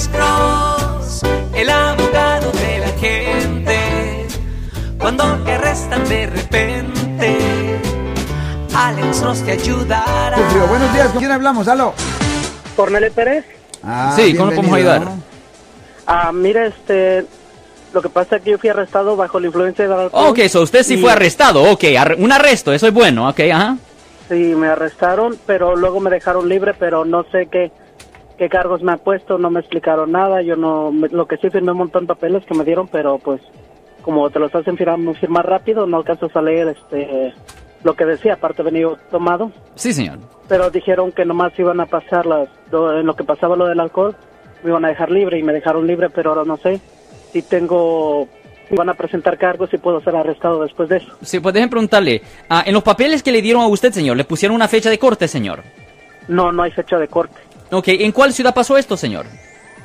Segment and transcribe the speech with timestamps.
[0.00, 1.22] Alex Cross,
[1.54, 4.26] el abogado de la gente.
[4.98, 7.38] Cuando te arrestan de repente,
[8.74, 10.38] Alex Cross te ayudará.
[10.70, 11.68] Buenos días, ¿con quién hablamos?
[11.68, 11.92] Aló.
[12.76, 13.44] Cornelio Pérez.
[13.82, 15.02] Ah, Sí, ¿cómo podemos ayudar?
[16.06, 17.26] Ah, mire, este,
[17.92, 20.28] lo que pasa es que yo fui arrestado bajo la influencia del alcohol.
[20.30, 21.62] Ok, so usted sí Y- fue arrestado.
[21.70, 23.28] Ok, arre- un arresto, eso es bueno.
[23.28, 23.76] Ok, ajá.
[24.30, 27.70] Sí, me arrestaron, pero luego me dejaron libre, pero no sé qué,
[28.40, 30.40] qué cargos me han puesto, no me explicaron nada.
[30.40, 33.18] Yo no, me- lo que sí firmé un montón de papeles que me dieron, pero
[33.18, 33.40] pues,
[34.00, 37.34] como te los hacen firmar, firmar rápido, no alcanzas a leer, este,
[37.84, 39.52] lo que decía, aparte venido tomado.
[39.74, 40.18] Sí, señor.
[40.48, 44.16] pero dijeron que nomás iban a pasar las, en lo que pasaba lo del alcohol,
[44.62, 46.80] me iban a dejar libre y me dejaron libre, pero ahora no sé
[47.32, 48.26] si tengo,
[48.70, 51.12] si van a presentar cargos y puedo ser arrestado después de eso.
[51.20, 52.22] Sí, pues déjenme preguntarle.
[52.48, 54.98] ah, en los papeles que le dieron a usted, señor, ¿le pusieron una fecha de
[54.98, 55.62] corte, señor?
[56.26, 57.38] No, no hay fecha de corte.
[57.70, 59.26] Ok, ¿en cuál ciudad pasó esto, señor?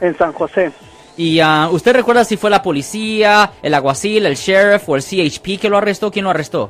[0.01, 0.71] En San José,
[1.17, 5.59] Y ah, usted recuerda si fue la policía, el alguacil, el sheriff o el CHP
[5.59, 6.11] que lo arrestó?
[6.11, 6.69] ¿Quién lo arrestó?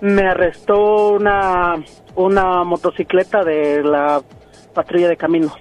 [0.00, 1.74] me arrestó una,
[2.14, 4.22] una motocicleta de la
[4.74, 5.52] patrulla de caminos.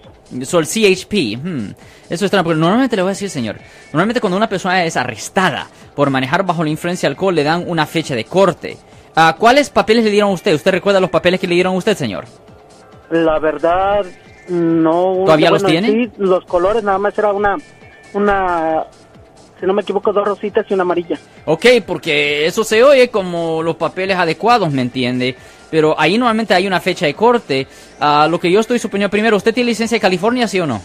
[0.44, 1.38] So, el CHP.
[1.44, 1.72] hmm,
[2.10, 3.58] Eso es porque normalmente le voy a decir, señor.
[3.92, 7.66] Normalmente cuando una persona es arrestada por manejar bajo la influencia de alcohol, le dan
[7.68, 8.78] una fecha de corte.
[9.16, 10.54] Ah, ¿Cuáles papeles le dieron a usted?
[10.54, 12.26] ¿Usted recuerda los papeles que le dieron a usted, señor?
[13.10, 14.06] La verdad,
[14.50, 15.24] no.
[15.26, 15.92] ¿Todavía los tiene?
[15.92, 17.58] Sí, los colores nada más era una,
[18.14, 18.86] una,
[19.60, 21.18] si no me equivoco, dos rositas y una amarilla.
[21.46, 25.36] Ok, porque eso se oye como los papeles adecuados, ¿me entiende?
[25.72, 27.68] Pero ahí normalmente hay una fecha de corte.
[28.00, 30.82] Ah, lo que yo estoy suponiendo primero, ¿usted tiene licencia de California, sí o no?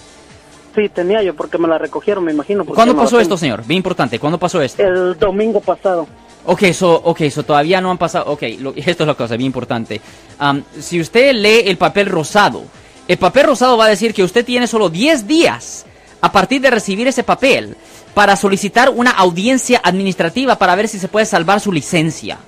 [0.75, 2.65] Sí, tenía yo porque me la recogieron, me imagino.
[2.65, 3.65] ¿Cuándo pasó esto, señor?
[3.65, 4.83] Bien importante, ¿cuándo pasó esto?
[4.83, 6.07] El domingo pasado.
[6.47, 8.27] Ok, so, okay, so todavía no han pasado.
[8.33, 10.01] Ok, lo- esto es la cosa bien importante.
[10.39, 12.65] Am, si usted lee el papel rosado,
[13.09, 15.87] el papel rosado va a decir que usted tiene solo 10 días
[16.21, 17.77] a partir de recibir ese papel
[18.15, 22.39] para solicitar una audiencia administrativa para ver si se puede salvar su licencia.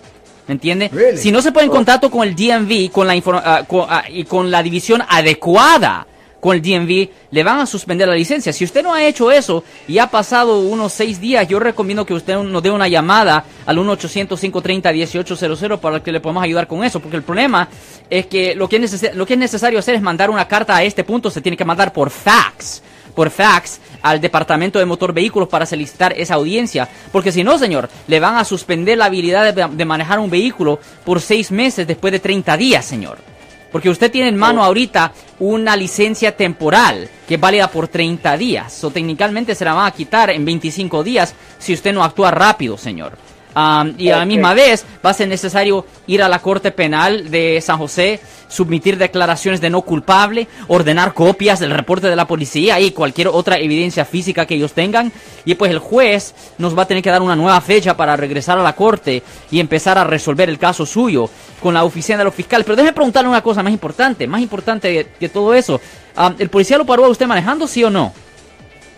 [0.46, 0.88] ¿Me entiende?
[0.92, 1.18] Really?
[1.18, 4.50] Si no se pone en contacto con el DMV con la con- ah, y con
[4.50, 6.06] la división adecuada
[6.46, 8.52] con el DMV, le van a suspender la licencia.
[8.52, 12.14] Si usted no ha hecho eso y ha pasado unos seis días, yo recomiendo que
[12.14, 17.00] usted nos dé una llamada al 1-800-530-1800 para que le podamos ayudar con eso.
[17.00, 17.68] Porque el problema
[18.08, 21.40] es que lo que, es necesario hacer es mandar una carta a este punto, se
[21.40, 22.80] tiene que mandar por fax
[23.16, 26.88] por fax al Departamento de Motor Vehículos para solicitar esa audiencia.
[27.10, 30.78] Porque si no, señor, le van a suspender la habilidad de, de manejar un vehículo
[31.04, 33.35] por seis meses después de 30 días, señor.
[33.70, 38.84] Porque usted tiene en mano ahorita una licencia temporal que es válida por 30 días.
[38.84, 42.78] O técnicamente se la van a quitar en 25 días si usted no actúa rápido,
[42.78, 43.16] señor.
[43.58, 47.30] Am, y a la misma vez va a ser necesario ir a la Corte Penal
[47.30, 52.78] de San José, submitir declaraciones de no culpable, ordenar copias del reporte de la policía
[52.80, 55.10] y cualquier otra evidencia física que ellos tengan.
[55.46, 58.58] Y pues el juez nos va a tener que dar una nueva fecha para regresar
[58.58, 61.30] a la corte y empezar a resolver el caso suyo
[61.62, 62.66] con la oficina de los fiscales.
[62.66, 65.80] Pero déjeme preguntarle una cosa más importante, más importante de todo eso.
[66.14, 68.12] Am, ¿El policía lo paró a usted manejando, sí o no?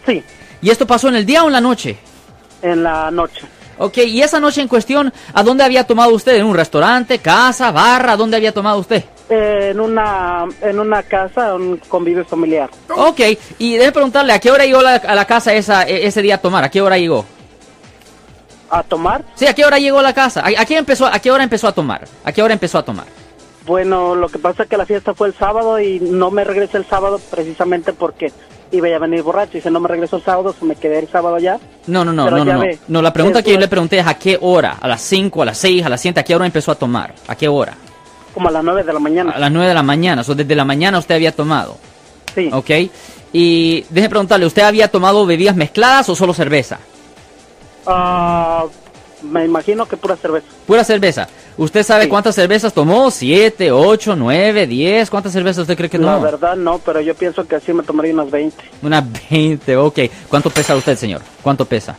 [0.04, 0.20] Sí,
[0.60, 1.96] ¿Y esto pasó en el día o en la noche?
[2.62, 3.46] en la noche.
[3.78, 6.36] Ok, y esa noche en cuestión, ¿a dónde había tomado usted?
[6.36, 8.16] ¿En un restaurante, casa, barra?
[8.16, 9.04] ¿Dónde había tomado usted?
[9.30, 12.70] Eh, en una, en una casa, un convivio familiar.
[12.94, 13.20] Ok,
[13.58, 16.36] y déjeme preguntarle, ¿a qué hora llegó la- a la casa esa, e- ese día
[16.36, 16.64] a tomar?
[16.64, 17.24] ¿A qué hora llegó?
[18.70, 19.24] ¿A tomar?
[19.34, 20.40] Sí, ¿a qué hora llegó a la casa?
[20.42, 22.06] ¿A, a qué, empezó, ¿A qué hora empezó a tomar?
[22.24, 23.06] ¿A qué hora empezó a tomar?
[23.64, 26.78] Bueno, lo que pasa es que la fiesta fue el sábado y no me regresé
[26.78, 28.32] el sábado precisamente porque
[28.72, 29.58] iba a venir borracho.
[29.58, 31.58] Y si no me regreso el sábado, me quedé el sábado ya.
[31.86, 33.02] No, no, no, no, no, no.
[33.02, 34.78] la pregunta que yo le pregunté es ¿a qué hora?
[34.80, 36.20] ¿A las 5, a las 6, a las 7?
[36.20, 37.14] ¿A qué hora empezó a tomar?
[37.26, 37.74] ¿A qué hora?
[38.34, 39.32] Como a las 9 de la mañana.
[39.32, 41.76] A las 9 de la mañana, o sea, desde la mañana usted había tomado.
[42.34, 42.50] Sí.
[42.52, 42.70] Ok,
[43.32, 46.78] y déjeme preguntarle, ¿usted había tomado bebidas mezcladas o solo cerveza?
[47.86, 48.64] Ah,
[49.22, 50.46] me imagino que pura cerveza.
[50.66, 51.28] Pura cerveza.
[51.58, 52.08] ¿Usted sabe Sí.
[52.08, 53.10] cuántas cervezas tomó?
[53.10, 55.10] ¿Siete, ocho, nueve, diez?
[55.10, 56.20] ¿Cuántas cervezas usted cree que La tomó?
[56.22, 58.56] verdad no, pero yo pienso que así me tomaría unas 20.
[58.80, 59.98] Unas 20, ok.
[60.28, 61.20] ¿Cuánto pesa usted, señor?
[61.42, 61.96] ¿Cuánto pesa?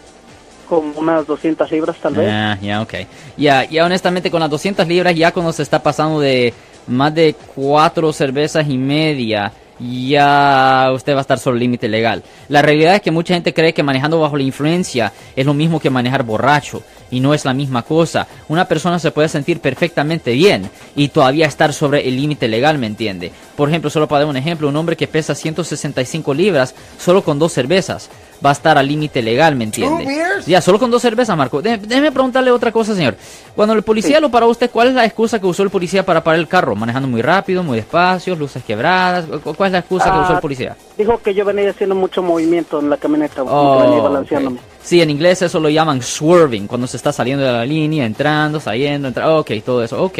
[0.70, 2.26] Como unas 200 libras tal vez.
[2.28, 2.94] Ya, ya, ok.
[3.38, 6.54] Ya, ya honestamente con las 200 libras, ya cuando se está pasando de
[6.88, 12.24] más de cuatro cervezas y media, ya usted va a estar sobre el límite legal.
[12.48, 15.80] La realidad es que mucha gente cree que manejando bajo la influencia es lo mismo
[15.80, 16.82] que manejar borracho.
[17.12, 18.28] Y no es la misma cosa.
[18.48, 22.88] Una persona se puede sentir perfectamente bien y todavía estar sobre el límite legal, ¿me
[22.88, 23.32] entiende?
[23.56, 27.40] Por ejemplo, solo para dar un ejemplo, un hombre que pesa 165 libras solo con
[27.40, 28.10] dos cervezas
[28.46, 30.06] va a estar al límite legal, ¿me entiende?
[30.48, 31.62] Ya, solo con dos cervezas, Marco.
[31.62, 33.18] Dé- Déjeme preguntarle otra cosa, señor.
[33.54, 36.24] Cuando el policía lo paró usted, ¿cuál es la excusa que usó el policía para
[36.24, 36.74] parar el carro?
[36.74, 39.26] ¿Manejando muy rápido, muy despacio, luces quebradas?
[39.44, 40.78] ¿Cu- ¿Cuál es la excusa que usó el Ah, policía?
[40.98, 44.60] Dijo que yo venía haciendo mucho movimiento en la camioneta, que Oh, venía balanceándome.
[44.90, 48.60] Sí, en inglés eso lo llaman swerving, cuando se está saliendo de la línea, entrando,
[48.60, 50.18] saliendo, entrando, ok, todo eso, ok.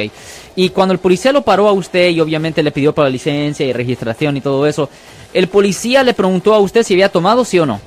[0.56, 3.66] Y cuando el policía lo paró a usted y obviamente le pidió para la licencia
[3.66, 4.88] y registración y todo eso,
[5.34, 7.82] ¿el policía le preguntó a usted si había tomado sí o no?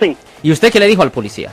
[0.00, 1.50] Sí, ¿Y usted qué le dijo al policía?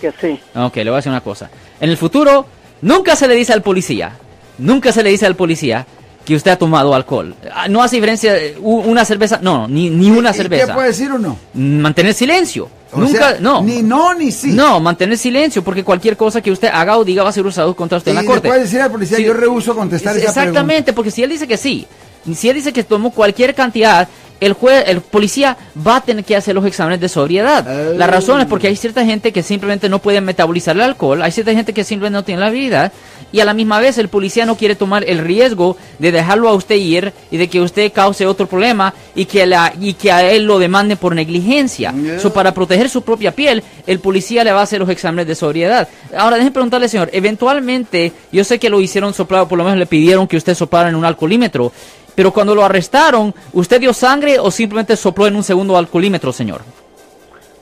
[0.00, 0.38] que sí.
[0.54, 1.50] Ok, le voy a decir una cosa.
[1.80, 2.46] En el futuro,
[2.82, 4.12] nunca se le dice al policía,
[4.58, 5.84] nunca se le dice al policía
[6.24, 7.34] que usted ha tomado alcohol.
[7.52, 10.66] Ah, No hace diferencia eh, una cerveza, no, ni, ni una ¿Y cerveza.
[10.66, 11.36] ¿Qué puede decir uno?
[11.54, 12.77] Mantener silencio.
[12.92, 13.62] O nunca, sea, no.
[13.62, 14.52] Ni no ni sí.
[14.52, 17.74] No, mantener silencio, porque cualquier cosa que usted haga o diga va a ser usado
[17.76, 18.48] contra usted Y en la corte.
[18.48, 19.24] puede decir al policía, Sí.
[19.24, 21.86] yo rehuso contestar esa Exactamente, porque si él dice que sí,
[22.34, 24.08] si él dice que tomó cualquier cantidad,
[24.40, 25.56] el juez, el policía
[25.86, 27.66] va a tener que hacer los exámenes de sobriedad.
[27.96, 28.08] La Oh.
[28.08, 31.52] razón es porque hay cierta gente que simplemente no puede metabolizar el alcohol, hay cierta
[31.52, 32.92] gente que simplemente no tiene la habilidad,
[33.30, 36.54] y a la misma vez el policía no quiere tomar el riesgo de dejarlo a
[36.54, 40.30] usted ir y de que usted cause otro problema y que, la, y que a
[40.30, 41.92] él lo demande por negligencia.
[41.92, 42.20] Yeah.
[42.20, 45.34] So, para proteger su propia piel, el policía le va a hacer los exámenes de
[45.34, 45.88] sobriedad.
[46.16, 49.86] Ahora, déjeme preguntarle, señor, eventualmente, yo sé que lo hicieron soplar, por lo menos le
[49.86, 51.70] pidieron que usted soplara en un alcoholímetro,
[52.18, 56.62] pero cuando lo arrestaron, ¿usted dio sangre o simplemente sopló en un segundo alcoholímetro, señor?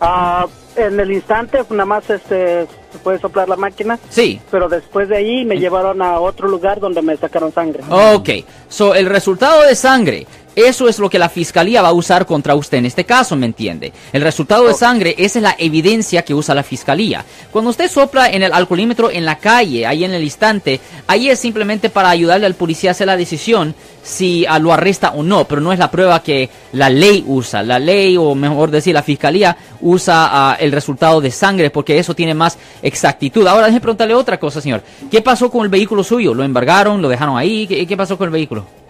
[0.00, 4.41] Ah, en el instante, nada más este, se puede soplar la máquina, Sí.
[4.50, 7.82] pero después de ahí me llevaron a otro lugar donde me sacaron sangre.
[7.91, 8.31] Ok,
[8.70, 10.26] so el resultado de sangre,
[10.56, 13.44] eso es lo que la fiscalía va a usar contra usted en este caso, ¿me
[13.44, 13.93] entiende?
[14.11, 17.23] El resultado de sangre, esa es la evidencia que usa la fiscalía.
[17.50, 21.38] Cuando usted sopla en el alcoholímetro en la calle, ahí en el instante, ahí es
[21.38, 25.44] simplemente para ayudarle al policía a hacer la decisión si ah, lo arresta o no,
[25.44, 27.62] pero no es la prueba que la ley usa.
[27.62, 32.14] La ley, o mejor decir, la fiscalía usa ah, el resultado de sangre porque eso
[32.14, 33.47] tiene más exactitud.
[33.47, 34.82] Ahora, déjeme preguntarle otra cosa, señor.
[35.11, 36.32] ¿Qué pasó con el vehículo suyo?
[36.32, 37.03] ¿Lo embargaron?
[37.03, 37.67] ¿Lo dejaron ahí?
[37.67, 38.86] ¿Qué, qué pasó con el vehículo?